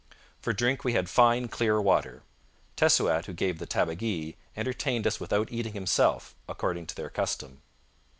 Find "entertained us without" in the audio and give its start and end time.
4.57-5.51